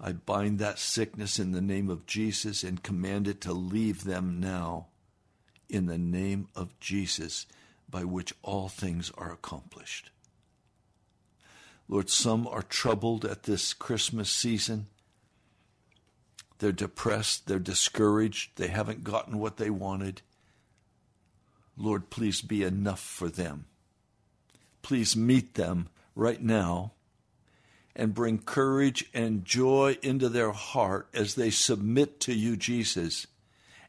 [0.00, 4.38] I bind that sickness in the name of Jesus and command it to leave them
[4.38, 4.86] now
[5.68, 7.46] in the name of Jesus,
[7.90, 10.10] by which all things are accomplished.
[11.88, 14.86] Lord, some are troubled at this Christmas season.
[16.58, 20.22] They're depressed, they're discouraged, they haven't gotten what they wanted.
[21.76, 23.66] Lord, please be enough for them.
[24.82, 26.92] Please meet them right now
[27.94, 33.26] and bring courage and joy into their heart as they submit to you, Jesus,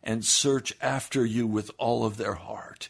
[0.04, 2.90] and search after you with all of their heart.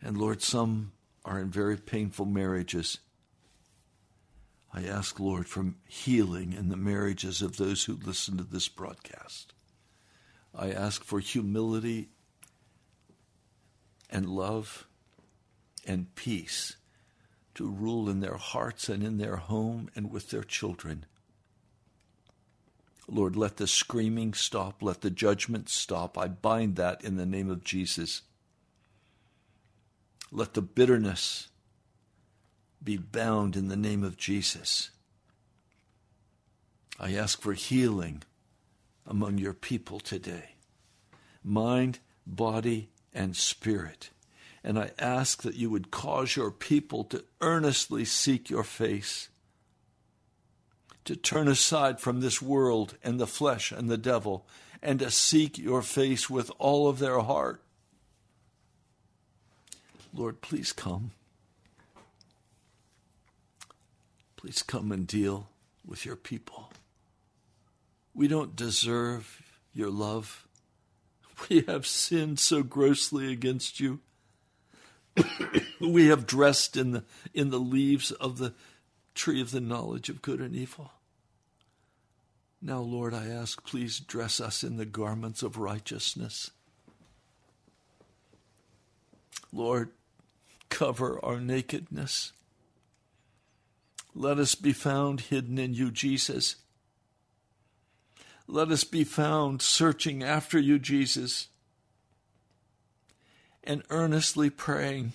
[0.00, 0.92] And Lord, some
[1.28, 2.98] are in very painful marriages.
[4.72, 9.52] I ask, Lord, for healing in the marriages of those who listen to this broadcast.
[10.54, 12.08] I ask for humility
[14.08, 14.86] and love
[15.86, 16.76] and peace
[17.54, 21.04] to rule in their hearts and in their home and with their children.
[23.06, 26.16] Lord, let the screaming stop, let the judgment stop.
[26.16, 28.22] I bind that in the name of Jesus.
[30.30, 31.48] Let the bitterness
[32.82, 34.90] be bound in the name of Jesus.
[37.00, 38.22] I ask for healing
[39.06, 40.50] among your people today
[41.42, 44.10] mind, body, and spirit.
[44.62, 49.28] And I ask that you would cause your people to earnestly seek your face,
[51.04, 54.46] to turn aside from this world and the flesh and the devil,
[54.82, 57.62] and to seek your face with all of their heart.
[60.14, 61.12] Lord, please come.
[64.36, 65.48] Please come and deal
[65.86, 66.70] with your people.
[68.14, 69.42] We don't deserve
[69.72, 70.44] your love.
[71.48, 74.00] We have sinned so grossly against you.
[75.80, 78.54] we have dressed in the, in the leaves of the
[79.14, 80.90] tree of the knowledge of good and evil.
[82.60, 86.50] Now, Lord, I ask, please dress us in the garments of righteousness.
[89.52, 89.90] Lord,
[90.68, 92.32] cover our nakedness.
[94.14, 96.56] Let us be found hidden in you, Jesus.
[98.46, 101.48] Let us be found searching after you, Jesus,
[103.62, 105.12] and earnestly praying.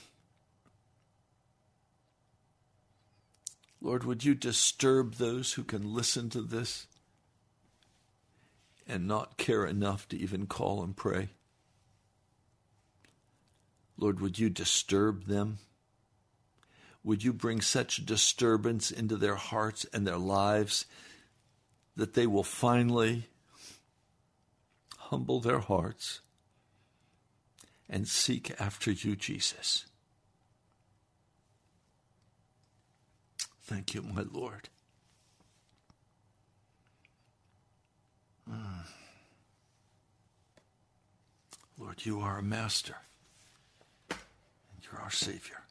[3.82, 6.88] Lord, would you disturb those who can listen to this
[8.88, 11.30] and not care enough to even call and pray?
[13.98, 15.60] Lord, would you disturb them?
[17.04, 20.86] Would you bring such disturbance into their hearts and their lives
[21.96, 23.28] that they will finally
[24.98, 26.22] humble their hearts
[27.90, 29.86] and seek after you, Jesus?
[33.62, 34.70] Thank you, my Lord.
[38.50, 38.86] Mm.
[41.78, 42.98] Lord, you are a master,
[44.94, 45.64] you're our Savior.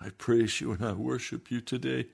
[0.00, 2.06] I praise you and I worship you today.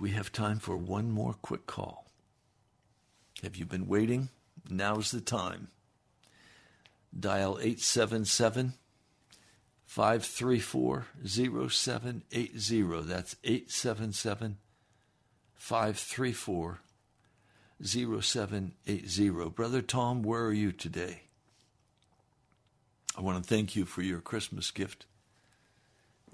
[0.00, 2.10] We have time for one more quick call.
[3.42, 4.30] Have you been waiting?
[4.68, 5.68] Now's the time.
[7.18, 8.74] Dial 877
[9.84, 13.02] 534 0780.
[13.02, 14.56] That's 877
[15.54, 16.80] 534
[17.84, 19.30] 0780.
[19.50, 21.22] Brother Tom, where are you today?
[23.16, 25.06] I want to thank you for your Christmas gift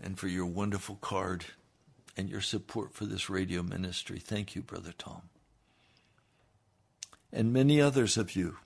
[0.01, 1.47] and for your wonderful card
[2.17, 4.19] and your support for this radio ministry.
[4.19, 5.23] Thank you, Brother Tom.
[7.33, 8.59] And many others of you.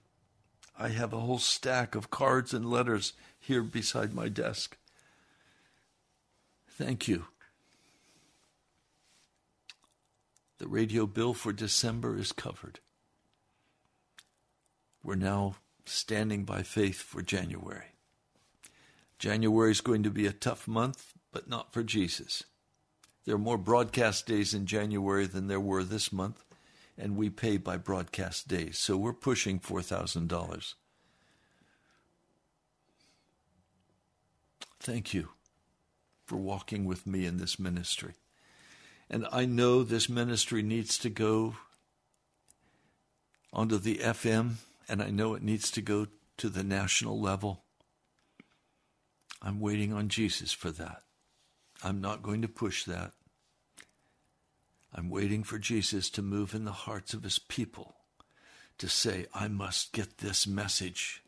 [0.79, 4.77] I have a whole stack of cards and letters here beside my desk.
[6.69, 7.27] Thank you.
[10.63, 12.79] The radio bill for December is covered.
[15.03, 17.97] We're now standing by faith for January.
[19.19, 22.45] January is going to be a tough month, but not for Jesus.
[23.25, 26.45] There are more broadcast days in January than there were this month,
[26.97, 30.75] and we pay by broadcast days, so we're pushing $4,000.
[34.79, 35.31] Thank you
[36.25, 38.13] for walking with me in this ministry.
[39.13, 41.57] And I know this ministry needs to go
[43.53, 44.55] onto the FM,
[44.89, 46.07] and I know it needs to go
[46.39, 47.63] to the national level.
[49.43, 51.03] I'm waiting on Jesus for that.
[51.85, 53.13] I'm not going to push that.
[54.95, 57.97] I'm waiting for Jesus to move in the hearts of his people
[58.79, 61.23] to say, I must get this message,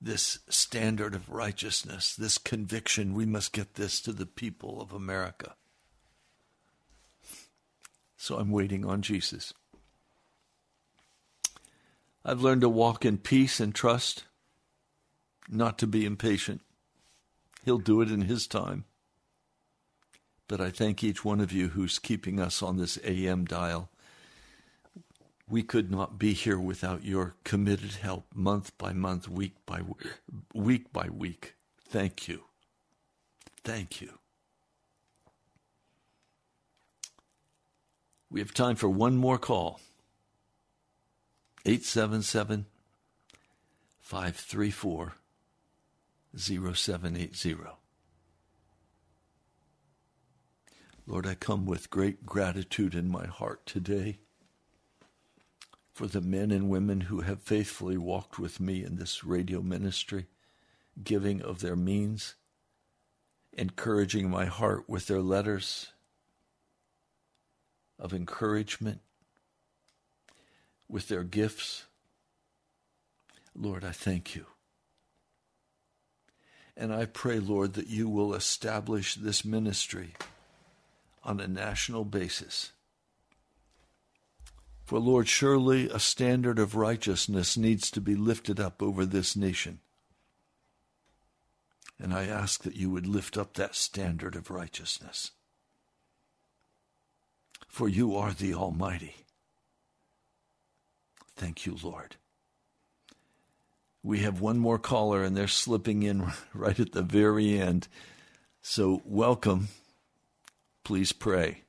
[0.00, 3.14] this standard of righteousness, this conviction.
[3.14, 5.54] We must get this to the people of America.
[8.22, 9.52] So I'm waiting on Jesus.
[12.24, 14.26] I've learned to walk in peace and trust
[15.48, 16.60] not to be impatient.
[17.64, 18.84] He'll do it in His time.
[20.46, 23.90] But I thank each one of you who's keeping us on this AM dial.
[25.48, 29.80] We could not be here without your committed help month by month, week by
[30.54, 31.56] week by week.
[31.88, 32.44] Thank you.
[33.64, 34.21] Thank you.
[38.32, 39.78] We have time for one more call.
[41.66, 42.64] 877
[44.00, 45.14] 534
[46.34, 47.56] 0780.
[51.06, 54.20] Lord, I come with great gratitude in my heart today
[55.92, 60.24] for the men and women who have faithfully walked with me in this radio ministry,
[61.04, 62.36] giving of their means,
[63.52, 65.92] encouraging my heart with their letters
[68.02, 69.00] of encouragement,
[70.88, 71.84] with their gifts.
[73.54, 74.46] Lord, I thank you.
[76.76, 80.14] And I pray, Lord, that you will establish this ministry
[81.22, 82.72] on a national basis.
[84.84, 89.78] For, Lord, surely a standard of righteousness needs to be lifted up over this nation.
[92.00, 95.30] And I ask that you would lift up that standard of righteousness.
[97.72, 99.14] For you are the Almighty.
[101.34, 102.16] Thank you, Lord.
[104.02, 107.88] We have one more caller, and they're slipping in right at the very end.
[108.60, 109.68] So, welcome.
[110.84, 111.62] Please pray.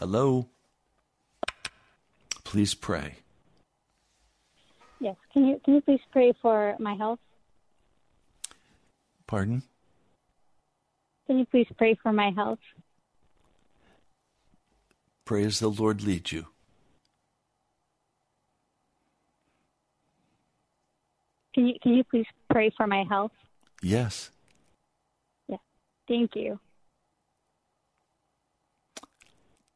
[0.00, 0.48] Hello?
[2.42, 3.14] Please pray.
[4.98, 5.14] Yes.
[5.32, 7.20] Can you can you please pray for my health?
[9.28, 9.62] Pardon?
[11.26, 12.58] Can you please pray for my health?
[15.24, 16.46] Pray as the Lord leads you.
[21.54, 23.32] Can you can you please pray for my health?
[23.82, 24.30] Yes.
[25.48, 25.58] Yeah.
[26.08, 26.58] Thank you.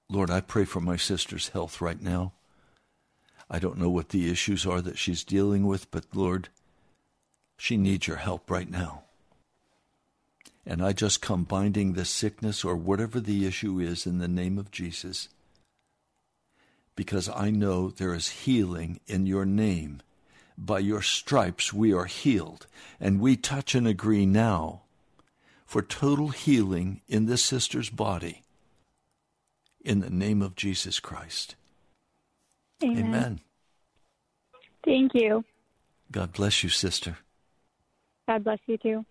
[0.08, 2.32] Lord, I pray for my sister's health right now.
[3.50, 6.48] I don't know what the issues are that she's dealing with, but Lord,
[7.58, 9.05] she needs your help right now.
[10.66, 14.58] And I just come binding this sickness or whatever the issue is in the name
[14.58, 15.28] of Jesus,
[16.96, 20.00] because I know there is healing in your name.
[20.58, 22.66] By your stripes we are healed,
[22.98, 24.80] and we touch and agree now
[25.66, 28.42] for total healing in this sister's body
[29.84, 31.54] in the name of Jesus Christ.
[32.82, 33.04] Amen.
[33.04, 33.40] Amen.
[34.84, 35.44] Thank you.
[36.10, 37.18] God bless you, sister.
[38.26, 39.04] God bless you too.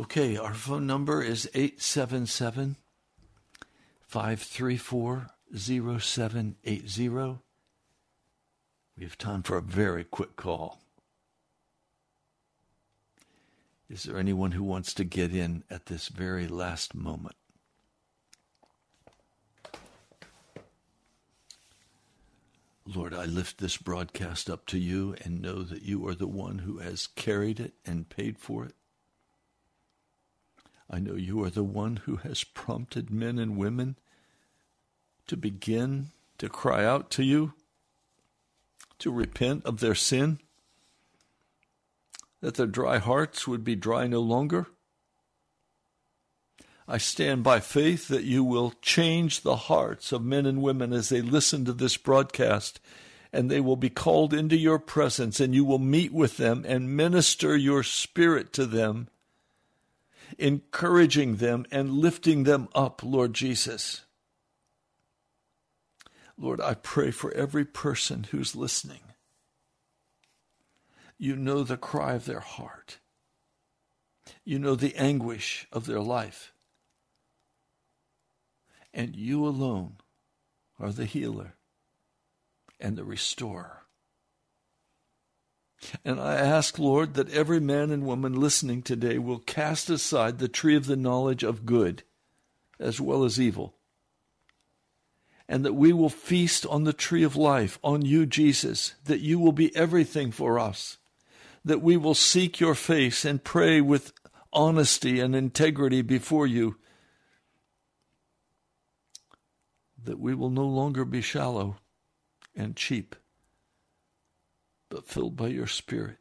[0.00, 2.76] Okay, our phone number is 877
[4.08, 7.08] 534 0780.
[8.96, 10.80] We have time for a very quick call.
[13.90, 17.36] Is there anyone who wants to get in at this very last moment?
[22.86, 26.60] Lord, I lift this broadcast up to you and know that you are the one
[26.60, 28.74] who has carried it and paid for it.
[30.90, 33.96] I know you are the one who has prompted men and women
[35.28, 37.52] to begin to cry out to you,
[38.98, 40.40] to repent of their sin,
[42.40, 44.66] that their dry hearts would be dry no longer.
[46.88, 51.08] I stand by faith that you will change the hearts of men and women as
[51.08, 52.80] they listen to this broadcast,
[53.32, 56.96] and they will be called into your presence, and you will meet with them and
[56.96, 59.06] minister your spirit to them,
[60.38, 64.04] encouraging them and lifting them up, Lord Jesus.
[66.38, 69.00] Lord, I pray for every person who's listening.
[71.18, 72.98] You know the cry of their heart.
[74.44, 76.52] You know the anguish of their life
[78.92, 79.96] and you alone
[80.78, 81.54] are the healer
[82.78, 83.79] and the restorer.
[86.04, 90.48] And I ask, Lord, that every man and woman listening today will cast aside the
[90.48, 92.02] tree of the knowledge of good
[92.78, 93.74] as well as evil,
[95.48, 99.38] and that we will feast on the tree of life, on you, Jesus, that you
[99.38, 100.96] will be everything for us,
[101.64, 104.12] that we will seek your face and pray with
[104.52, 106.76] honesty and integrity before you.
[110.02, 111.76] That we will no longer be shallow
[112.56, 113.14] and cheap,
[114.90, 116.18] but filled by your Spirit.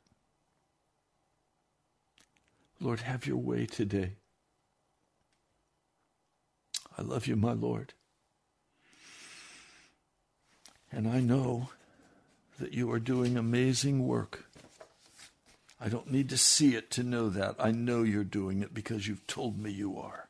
[2.80, 4.14] Lord, have your way today.
[6.98, 7.94] I love you, my Lord.
[10.92, 11.70] And I know
[12.60, 14.46] that you are doing amazing work.
[15.82, 17.56] I don't need to see it to know that.
[17.60, 20.28] I know you're doing it because you've told me you are.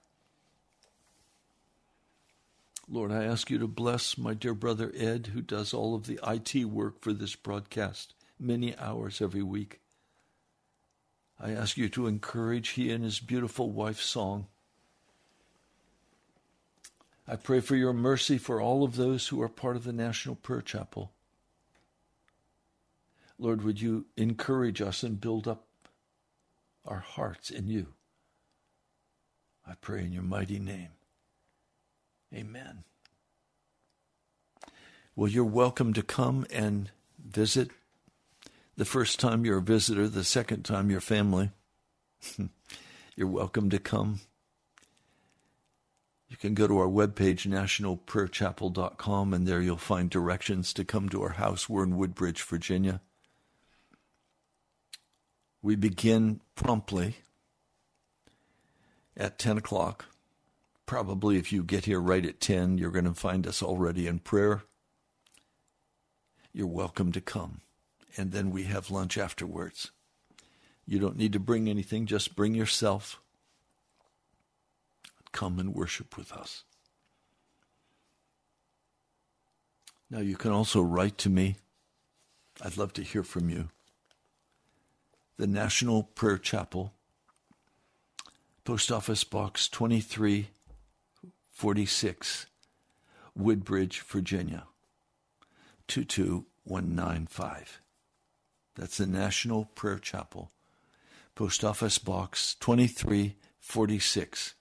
[2.87, 6.19] Lord, I ask you to bless my dear brother Ed, who does all of the
[6.27, 9.79] IT work for this broadcast, many hours every week.
[11.39, 14.47] I ask you to encourage he and his beautiful wife, Song.
[17.27, 20.35] I pray for your mercy for all of those who are part of the National
[20.35, 21.11] Prayer Chapel.
[23.37, 25.65] Lord, would you encourage us and build up
[26.85, 27.87] our hearts in you?
[29.65, 30.89] I pray in your mighty name.
[32.33, 32.83] Amen.
[35.15, 36.89] Well, you're welcome to come and
[37.23, 37.69] visit.
[38.79, 41.51] The first time you're a visitor, the second time you're family.
[43.17, 44.21] you're welcome to come.
[46.29, 51.21] You can go to our webpage, nationalprayerchapel.com, and there you'll find directions to come to
[51.23, 51.67] our house.
[51.67, 53.01] We're in Woodbridge, Virginia.
[55.61, 57.17] We begin promptly
[59.17, 60.05] at 10 o'clock.
[60.85, 64.19] Probably if you get here right at 10, you're going to find us already in
[64.19, 64.63] prayer.
[66.53, 67.59] You're welcome to come.
[68.17, 69.91] And then we have lunch afterwards.
[70.85, 73.19] You don't need to bring anything, just bring yourself.
[75.31, 76.63] Come and worship with us.
[80.09, 81.57] Now, you can also write to me.
[82.61, 83.69] I'd love to hear from you.
[85.37, 86.93] The National Prayer Chapel,
[88.65, 92.47] Post Office Box 2346,
[93.35, 94.63] Woodbridge, Virginia,
[95.87, 97.79] 22195.
[98.79, 100.49] That's the National Prayer Chapel,
[101.35, 104.53] Post Office Box 2346,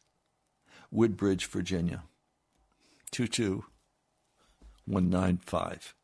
[0.91, 2.03] Woodbridge, Virginia
[3.13, 5.95] 22195.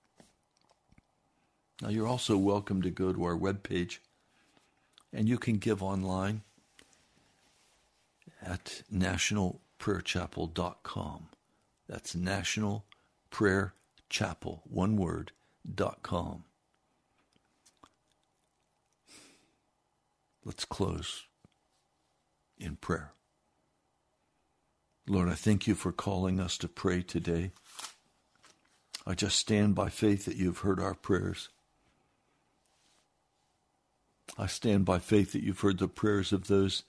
[1.82, 3.98] Now, you're also welcome to go to our webpage
[5.12, 6.42] and you can give online
[8.40, 11.26] at nationalprayerchapel.com.
[11.88, 12.84] That's National
[13.30, 13.74] Prayer
[14.08, 15.32] Chapel, one word,
[15.74, 16.44] dot com.
[20.44, 21.24] Let's close
[22.58, 23.12] in prayer.
[25.06, 27.52] Lord, I thank you for calling us to pray today.
[29.06, 31.50] I just stand by faith that you've heard our prayers.
[34.38, 36.84] I stand by faith that you've heard the prayers of those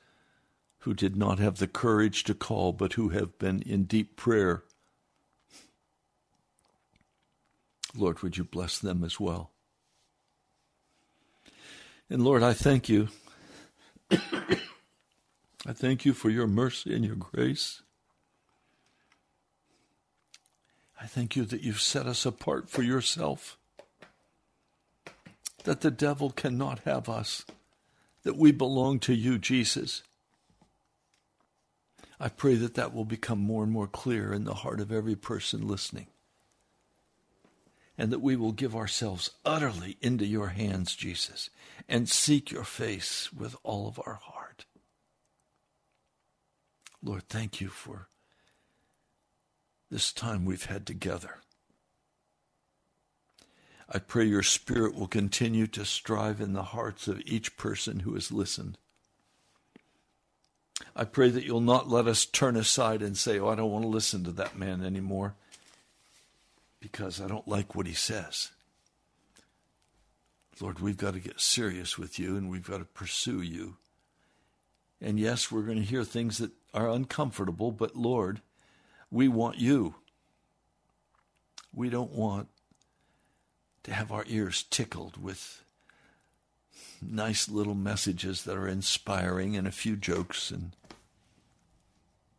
[0.80, 4.64] who did not have the courage to call, but who have been in deep prayer.
[7.96, 9.52] Lord, would you bless them as well?
[12.10, 13.10] And Lord, I thank you.
[15.66, 17.82] I thank you for your mercy and your grace.
[21.02, 23.58] I thank you that you've set us apart for yourself
[25.66, 27.44] that the devil cannot have us,
[28.24, 30.04] that we belong to you, Jesus.
[32.20, 35.16] I pray that that will become more and more clear in the heart of every
[35.16, 36.08] person listening.
[37.98, 41.50] And that we will give ourselves utterly into your hands, Jesus,
[41.88, 44.66] and seek your face with all of our heart.
[47.02, 48.08] Lord, thank you for
[49.90, 51.38] this time we've had together.
[53.88, 58.16] I pray your Spirit will continue to strive in the hearts of each person who
[58.16, 58.78] has listened.
[60.96, 63.84] I pray that you'll not let us turn aside and say, Oh, I don't want
[63.84, 65.36] to listen to that man anymore
[66.92, 68.52] because I don't like what he says.
[70.60, 73.78] Lord, we've got to get serious with you and we've got to pursue you.
[75.02, 78.42] And yes, we're going to hear things that are uncomfortable, but Lord,
[79.10, 79.96] we want you.
[81.74, 82.50] We don't want
[83.82, 85.64] to have our ears tickled with
[87.02, 90.74] nice little messages that are inspiring and a few jokes and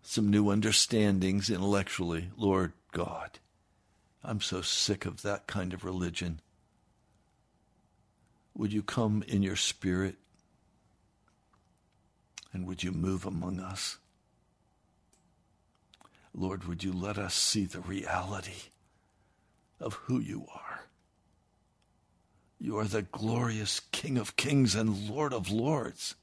[0.03, 2.30] some new understandings intellectually.
[2.36, 3.40] Lord God,
[4.26, 6.40] I'm so sick of that kind of religion.
[8.56, 10.16] Would you come in your spirit
[12.52, 13.98] and would you move among us?
[16.34, 18.70] Lord, would you let us see the reality
[19.78, 20.80] of who you are?
[22.58, 26.16] You are the glorious King of kings and Lord of lords.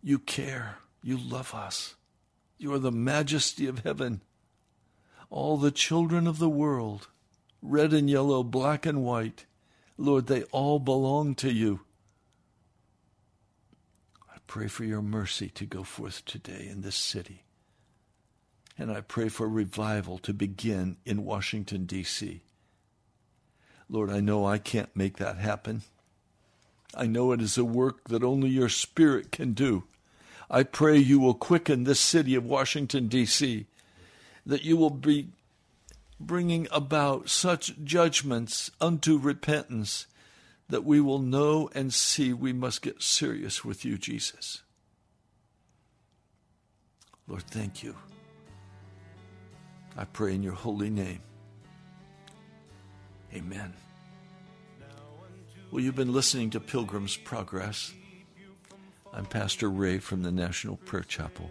[0.00, 0.76] You care.
[1.02, 1.96] You love us.
[2.56, 4.20] You are the majesty of heaven.
[5.34, 7.08] All the children of the world,
[7.60, 9.46] red and yellow, black and white,
[9.98, 11.80] Lord, they all belong to you.
[14.32, 17.42] I pray for your mercy to go forth today in this city.
[18.78, 22.42] And I pray for revival to begin in Washington, D.C.
[23.88, 25.82] Lord, I know I can't make that happen.
[26.94, 29.82] I know it is a work that only your Spirit can do.
[30.48, 33.66] I pray you will quicken this city of Washington, D.C.,
[34.46, 35.28] that you will be
[36.20, 40.06] bringing about such judgments unto repentance
[40.68, 44.62] that we will know and see we must get serious with you, Jesus.
[47.26, 47.94] Lord, thank you.
[49.96, 51.20] I pray in your holy name.
[53.34, 53.72] Amen.
[55.70, 57.92] Well, you've been listening to Pilgrim's Progress.
[59.12, 61.50] I'm Pastor Ray from the National Prayer Chapel.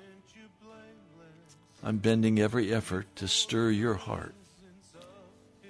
[1.83, 4.33] I'm bending every effort to stir your heart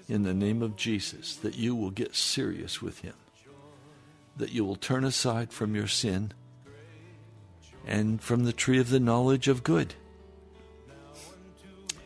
[0.07, 3.15] in the name of Jesus that you will get serious with Him,
[4.37, 6.31] that you will turn aside from your sin
[7.87, 9.95] and from the tree of the knowledge of good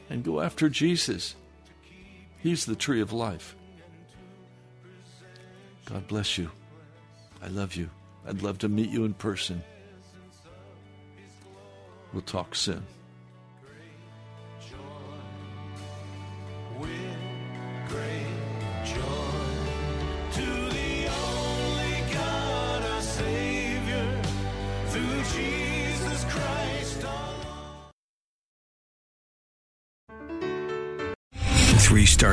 [0.10, 1.36] and go after Jesus.
[2.38, 3.56] He's the tree of life.
[5.86, 6.50] God bless you.
[7.42, 7.90] I love you.
[8.26, 9.64] I'd love to meet you in person.
[12.14, 12.84] We'll talk soon.